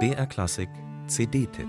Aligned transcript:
BR 0.00 0.26
Klassik 0.26 0.68
CD-Tipp 1.06 1.68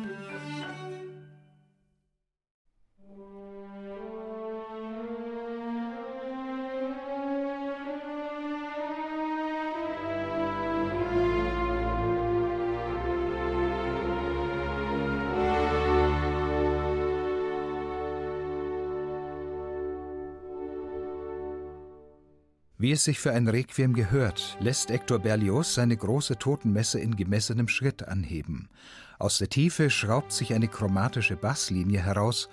Wie 22.86 22.92
es 22.92 23.04
sich 23.04 23.18
für 23.20 23.32
ein 23.32 23.48
Requiem 23.48 23.96
gehört, 23.96 24.58
lässt 24.60 24.92
Hector 24.92 25.18
Berlioz 25.18 25.74
seine 25.74 25.98
große 25.98 26.38
Totenmesse 26.38 27.00
in 27.00 27.16
gemessenem 27.16 27.68
Schritt 27.68 28.08
anheben. 28.08 28.70
Aus 29.18 29.40
der 29.40 29.50
Tiefe 29.50 29.90
schraubt 29.90 30.32
sich 30.32 30.54
eine 30.54 30.68
chromatische 30.68 31.36
Basslinie 31.36 32.00
heraus, 32.00 32.48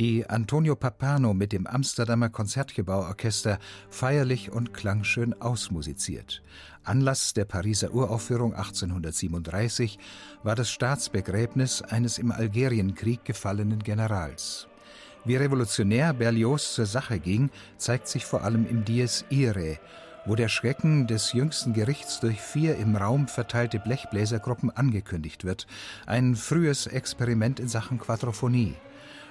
die 0.00 0.28
Antonio 0.28 0.74
Papano 0.74 1.32
mit 1.32 1.52
dem 1.52 1.68
Amsterdamer 1.68 2.28
Konzertgebauorchester 2.28 3.60
feierlich 3.88 4.50
und 4.50 4.74
klangschön 4.74 5.40
ausmusiziert. 5.40 6.42
Anlass 6.82 7.32
der 7.32 7.44
Pariser 7.44 7.94
Uraufführung 7.94 8.54
1837 8.54 10.00
war 10.42 10.56
das 10.56 10.72
Staatsbegräbnis 10.72 11.82
eines 11.82 12.18
im 12.18 12.32
Algerienkrieg 12.32 13.24
gefallenen 13.24 13.78
Generals. 13.78 14.66
Wie 15.28 15.36
revolutionär 15.36 16.14
Berlioz 16.14 16.72
zur 16.72 16.86
Sache 16.86 17.18
ging, 17.18 17.50
zeigt 17.76 18.08
sich 18.08 18.24
vor 18.24 18.44
allem 18.44 18.66
im 18.66 18.86
Dies 18.86 19.26
Irae, 19.28 19.78
wo 20.24 20.34
der 20.36 20.48
Schrecken 20.48 21.06
des 21.06 21.34
jüngsten 21.34 21.74
Gerichts 21.74 22.20
durch 22.20 22.40
vier 22.40 22.78
im 22.78 22.96
Raum 22.96 23.28
verteilte 23.28 23.78
Blechbläsergruppen 23.78 24.70
angekündigt 24.70 25.44
wird, 25.44 25.66
ein 26.06 26.34
frühes 26.34 26.86
Experiment 26.86 27.60
in 27.60 27.68
Sachen 27.68 27.98
Quadrophonie. 27.98 28.72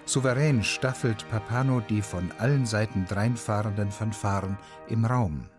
Souverän 0.06 0.64
staffelt 0.64 1.28
Papano 1.32 1.80
die 1.80 2.04
von 2.04 2.32
allen 2.38 2.68
Seiten 2.68 3.08
dreinfahrenden 3.08 3.90
Fanfaren 3.90 4.60
im 4.90 5.04
Raum. 5.04 5.50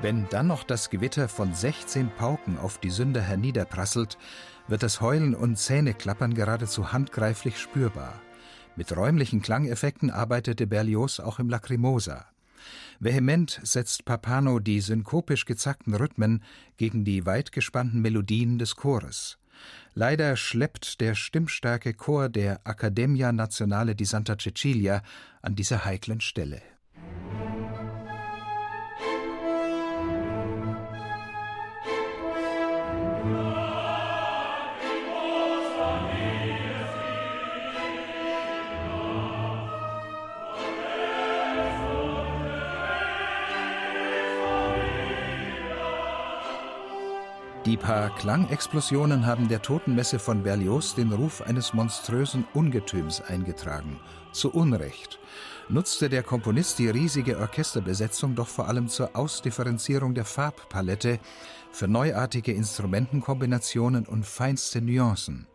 Wenn 0.00 0.28
dann 0.28 0.46
noch 0.46 0.62
das 0.62 0.90
Gewitter 0.90 1.28
von 1.28 1.52
16 1.52 2.10
Pauken 2.10 2.56
auf 2.56 2.78
die 2.78 2.90
Sünder 2.90 3.20
herniederprasselt, 3.20 4.16
wird 4.68 4.84
das 4.84 5.00
Heulen 5.00 5.34
und 5.34 5.56
Zähneklappern 5.56 6.34
geradezu 6.34 6.92
handgreiflich 6.92 7.58
spürbar. 7.58 8.20
Mit 8.76 8.96
räumlichen 8.96 9.42
Klangeffekten 9.42 10.12
arbeitete 10.12 10.68
Berlioz 10.68 11.18
auch 11.18 11.40
im 11.40 11.48
Lacrimosa. 11.48 12.26
Vehement 13.00 13.60
setzt 13.64 14.04
Papano 14.04 14.60
die 14.60 14.80
synkopisch 14.80 15.46
gezackten 15.46 15.94
Rhythmen 15.94 16.44
gegen 16.76 17.04
die 17.04 17.26
weit 17.26 17.50
gespannten 17.50 18.00
Melodien 18.00 18.60
des 18.60 18.76
Chores. 18.76 19.38
Leider 19.94 20.36
schleppt 20.36 21.00
der 21.00 21.16
stimmstarke 21.16 21.92
Chor 21.92 22.28
der 22.28 22.60
Accademia 22.62 23.32
Nazionale 23.32 23.96
di 23.96 24.04
Santa 24.04 24.36
Cecilia 24.38 25.02
an 25.42 25.56
dieser 25.56 25.84
heiklen 25.84 26.20
Stelle. 26.20 26.62
Die 47.68 47.76
paar 47.76 48.08
Klangexplosionen 48.16 49.26
haben 49.26 49.48
der 49.48 49.60
Totenmesse 49.60 50.18
von 50.18 50.42
Berlioz 50.42 50.94
den 50.94 51.12
Ruf 51.12 51.42
eines 51.42 51.74
monströsen 51.74 52.46
Ungetüms 52.54 53.20
eingetragen. 53.20 54.00
Zu 54.32 54.50
Unrecht. 54.50 55.18
Nutzte 55.68 56.08
der 56.08 56.22
Komponist 56.22 56.78
die 56.78 56.88
riesige 56.88 57.38
Orchesterbesetzung 57.38 58.34
doch 58.34 58.48
vor 58.48 58.68
allem 58.68 58.88
zur 58.88 59.14
Ausdifferenzierung 59.14 60.14
der 60.14 60.24
Farbpalette, 60.24 61.18
für 61.70 61.88
neuartige 61.88 62.52
Instrumentenkombinationen 62.52 64.06
und 64.06 64.24
feinste 64.24 64.80
Nuancen. 64.80 65.46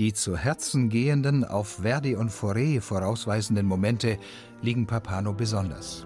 Die 0.00 0.14
zu 0.14 0.36
Herzen 0.36 0.88
gehenden, 0.88 1.44
auf 1.44 1.82
Verdi 1.82 2.16
und 2.16 2.32
Fauré 2.32 2.80
vorausweisenden 2.80 3.64
Momente 3.64 4.18
liegen 4.60 4.88
Papano 4.88 5.34
besonders. 5.34 6.04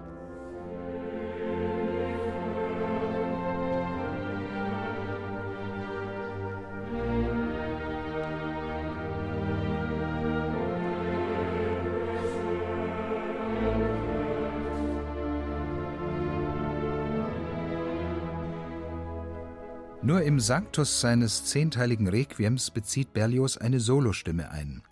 Nur 20.05 20.21
im 20.21 20.41
Sanctus 20.41 20.99
seines 20.99 21.45
zehnteiligen 21.45 22.09
Requiems 22.09 22.71
bezieht 22.71 23.13
Berlioz 23.13 23.55
eine 23.55 23.79
Solostimme 23.79 24.51
ein. 24.51 24.83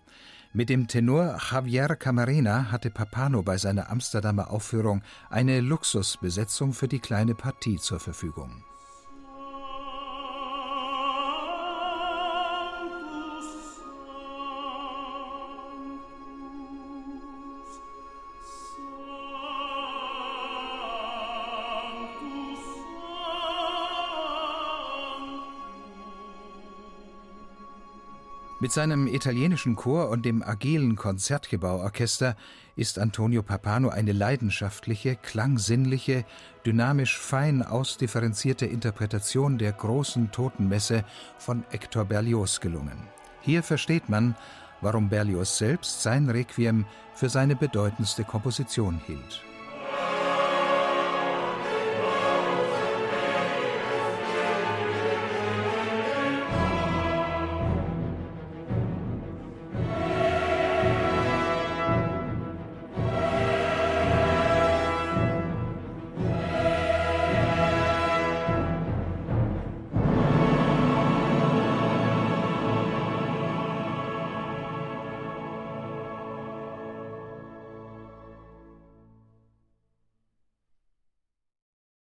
Mit 0.54 0.70
dem 0.70 0.88
Tenor 0.88 1.38
Javier 1.50 1.96
Camarena 1.96 2.72
hatte 2.72 2.90
Papano 2.90 3.42
bei 3.42 3.58
seiner 3.58 3.90
Amsterdamer 3.90 4.50
Aufführung 4.50 5.02
eine 5.28 5.60
Luxusbesetzung 5.60 6.72
für 6.72 6.88
die 6.88 6.98
kleine 6.98 7.34
Partie 7.34 7.76
zur 7.76 8.00
Verfügung. 8.00 8.64
Mit 28.62 28.70
seinem 28.70 29.08
italienischen 29.08 29.74
Chor 29.74 30.08
und 30.08 30.24
dem 30.24 30.40
agilen 30.40 30.94
Konzertgebauorchester 30.94 32.36
ist 32.76 32.96
Antonio 32.96 33.42
Papano 33.42 33.88
eine 33.88 34.12
leidenschaftliche, 34.12 35.16
klangsinnliche, 35.16 36.24
dynamisch 36.64 37.18
fein 37.18 37.64
ausdifferenzierte 37.64 38.66
Interpretation 38.66 39.58
der 39.58 39.72
großen 39.72 40.30
Totenmesse 40.30 41.04
von 41.38 41.64
Hector 41.70 42.04
Berlioz 42.04 42.60
gelungen. 42.60 43.02
Hier 43.40 43.64
versteht 43.64 44.08
man, 44.08 44.36
warum 44.80 45.08
Berlioz 45.08 45.58
selbst 45.58 46.00
sein 46.00 46.30
Requiem 46.30 46.86
für 47.16 47.28
seine 47.28 47.56
bedeutendste 47.56 48.22
Komposition 48.22 49.00
hielt. 49.08 49.42